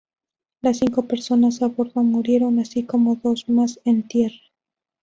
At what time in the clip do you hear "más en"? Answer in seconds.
3.49-4.01